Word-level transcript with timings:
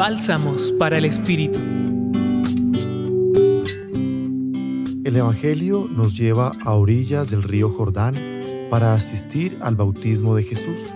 Bálsamos 0.00 0.72
para 0.78 0.96
el 0.96 1.04
Espíritu. 1.04 1.58
El 5.04 5.14
Evangelio 5.14 5.90
nos 5.94 6.16
lleva 6.16 6.52
a 6.64 6.72
orillas 6.72 7.28
del 7.28 7.42
río 7.42 7.68
Jordán 7.68 8.16
para 8.70 8.94
asistir 8.94 9.58
al 9.60 9.76
bautismo 9.76 10.34
de 10.34 10.44
Jesús. 10.44 10.86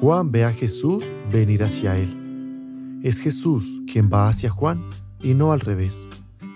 Juan 0.00 0.30
ve 0.30 0.44
a 0.44 0.52
Jesús 0.52 1.10
venir 1.32 1.64
hacia 1.64 1.96
él. 1.96 3.00
Es 3.02 3.18
Jesús 3.18 3.82
quien 3.90 4.08
va 4.08 4.28
hacia 4.28 4.50
Juan 4.50 4.88
y 5.20 5.34
no 5.34 5.50
al 5.50 5.58
revés. 5.58 6.06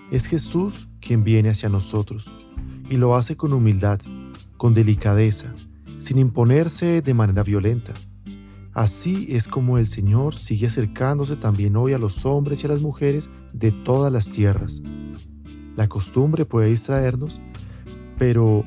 Es 0.09 0.27
Jesús 0.27 0.87
quien 1.01 1.25
viene 1.25 1.49
hacia 1.49 1.67
nosotros 1.67 2.31
y 2.89 2.95
lo 2.95 3.13
hace 3.13 3.35
con 3.35 3.51
humildad, 3.51 3.99
con 4.55 4.73
delicadeza, 4.73 5.53
sin 5.99 6.17
imponerse 6.17 7.01
de 7.01 7.13
manera 7.13 7.43
violenta. 7.43 7.91
Así 8.73 9.27
es 9.29 9.47
como 9.47 9.77
el 9.77 9.87
Señor 9.87 10.33
sigue 10.33 10.67
acercándose 10.67 11.35
también 11.35 11.75
hoy 11.75 11.93
a 11.93 11.97
los 11.97 12.25
hombres 12.25 12.63
y 12.63 12.67
a 12.67 12.69
las 12.69 12.81
mujeres 12.81 13.29
de 13.51 13.71
todas 13.71 14.11
las 14.11 14.31
tierras. 14.31 14.81
La 15.75 15.89
costumbre 15.89 16.45
puede 16.45 16.69
distraernos, 16.69 17.41
pero 18.17 18.63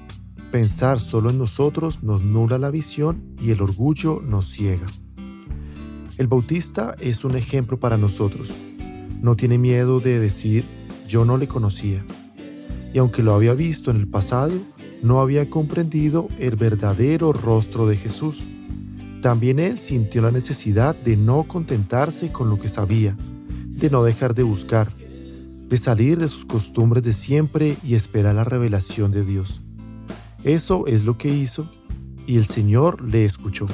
pensar 0.51 1.01
solo 1.01 1.31
en 1.31 1.39
nosotros 1.39 2.03
nos 2.03 2.23
nula 2.23 2.59
la 2.59 2.71
visión 2.71 3.23
y 3.41 3.51
el 3.51 3.63
orgullo 3.63 4.21
nos 4.21 4.47
ciega. 4.47 4.87
El 6.19 6.29
Bautista 6.29 6.95
es 7.01 7.25
un 7.25 7.37
ejemplo 7.37 7.81
para 7.81 7.97
nosotros. 7.97 8.55
No 9.21 9.37
tiene 9.37 9.59
miedo 9.59 10.01
de 10.01 10.19
decir 10.19 10.65
yo 11.09 11.25
no 11.25 11.39
le 11.39 11.49
conocía. 11.49 12.05
Y 12.93 12.99
aunque 12.99 13.23
lo 13.23 13.35
había 13.35 13.55
visto 13.55 13.91
en 13.91 13.97
el 13.97 14.07
pasado, 14.07 14.53
no 15.03 15.21
había 15.21 15.51
comprendido 15.51 16.29
el 16.39 16.57
verdadero 16.57 17.33
rostro 17.33 17.87
de 17.87 17.97
Jesús. 17.97 18.47
También 19.25 19.59
él 19.59 19.79
sintió 19.79 20.21
la 20.21 20.31
necesidad 20.31 20.95
de 20.95 21.17
no 21.17 21.45
contentarse 21.45 22.31
con 22.31 22.51
lo 22.51 22.59
que 22.59 22.69
sabía, 22.69 23.17
de 23.69 23.89
no 23.89 24.05
dejar 24.05 24.35
de 24.35 24.43
buscar, 24.43 24.93
de 24.95 25.79
salir 25.79 26.19
de 26.19 26.29
sus 26.29 26.45
costumbres 26.45 27.03
de 27.05 27.15
siempre 27.15 27.79
y 27.83 27.95
esperar 27.95 28.35
la 28.35 28.45
revelación 28.45 29.13
de 29.13 29.25
Dios. 29.25 29.63
Eso 30.43 30.87
es 30.87 31.07
lo 31.07 31.17
que 31.17 31.31
hizo 31.31 31.71
y 32.27 32.37
el 32.37 32.45
Señor 32.45 33.01
le 33.01 33.25
escuchó. 33.25 33.65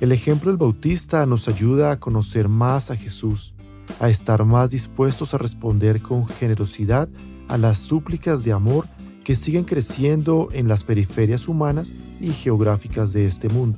El 0.00 0.12
ejemplo 0.12 0.50
del 0.50 0.56
Bautista 0.56 1.26
nos 1.26 1.46
ayuda 1.46 1.90
a 1.90 2.00
conocer 2.00 2.48
más 2.48 2.90
a 2.90 2.96
Jesús, 2.96 3.52
a 4.00 4.08
estar 4.08 4.46
más 4.46 4.70
dispuestos 4.70 5.34
a 5.34 5.38
responder 5.38 6.00
con 6.00 6.26
generosidad 6.26 7.10
a 7.48 7.58
las 7.58 7.76
súplicas 7.76 8.44
de 8.44 8.52
amor 8.52 8.86
que 9.24 9.36
siguen 9.36 9.64
creciendo 9.64 10.48
en 10.52 10.68
las 10.68 10.84
periferias 10.84 11.48
humanas 11.48 11.92
y 12.18 12.32
geográficas 12.32 13.12
de 13.12 13.26
este 13.26 13.50
mundo. 13.50 13.76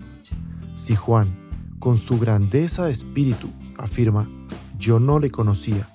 Si 0.76 0.94
Juan, 0.94 1.26
con 1.78 1.96
su 1.96 2.18
grandeza 2.18 2.84
de 2.84 2.92
espíritu, 2.92 3.48
afirma, 3.78 4.28
yo 4.78 5.00
no 5.00 5.18
le 5.18 5.30
conocía, 5.30 5.88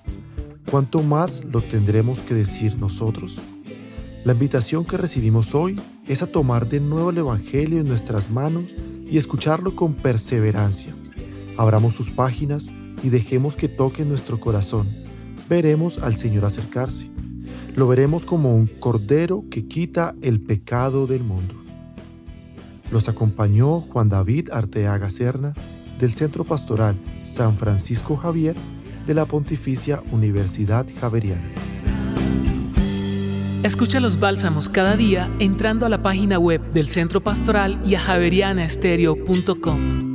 ¿cuánto 0.68 1.04
más 1.04 1.44
lo 1.44 1.60
tendremos 1.60 2.18
que 2.18 2.34
decir 2.34 2.76
nosotros? 2.78 3.38
La 4.24 4.32
invitación 4.32 4.84
que 4.84 4.96
recibimos 4.96 5.54
hoy 5.54 5.80
es 6.08 6.24
a 6.24 6.26
tomar 6.26 6.68
de 6.68 6.80
nuevo 6.80 7.10
el 7.10 7.18
Evangelio 7.18 7.80
en 7.80 7.86
nuestras 7.86 8.28
manos 8.32 8.74
y 9.08 9.18
escucharlo 9.18 9.76
con 9.76 9.94
perseverancia. 9.94 10.92
Abramos 11.56 11.94
sus 11.94 12.10
páginas 12.10 12.68
y 13.04 13.08
dejemos 13.10 13.54
que 13.54 13.68
toque 13.68 14.04
nuestro 14.04 14.40
corazón. 14.40 14.88
Veremos 15.48 15.98
al 15.98 16.16
Señor 16.16 16.44
acercarse. 16.44 17.08
Lo 17.76 17.86
veremos 17.86 18.26
como 18.26 18.52
un 18.52 18.66
cordero 18.66 19.44
que 19.48 19.68
quita 19.68 20.16
el 20.22 20.40
pecado 20.40 21.06
del 21.06 21.22
mundo. 21.22 21.61
Los 22.92 23.08
acompañó 23.08 23.80
Juan 23.80 24.10
David 24.10 24.50
Arteaga 24.52 25.10
Serna 25.10 25.54
del 25.98 26.12
Centro 26.12 26.44
Pastoral 26.44 26.94
San 27.24 27.56
Francisco 27.56 28.16
Javier 28.16 28.54
de 29.06 29.14
la 29.14 29.24
Pontificia 29.24 30.02
Universidad 30.12 30.86
Javeriana. 31.00 31.48
Escucha 33.62 34.00
los 34.00 34.20
bálsamos 34.20 34.68
cada 34.68 34.96
día 34.96 35.30
entrando 35.38 35.86
a 35.86 35.88
la 35.88 36.02
página 36.02 36.38
web 36.38 36.60
del 36.72 36.88
Centro 36.88 37.22
Pastoral 37.22 37.80
y 37.84 37.94
a 37.94 38.00
javerianaestereo.com. 38.00 40.11